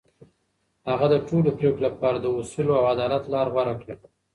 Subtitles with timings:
[0.89, 3.95] هغه د ټولو پرېکړو لپاره د اصولو او عدالت لار غوره کړه.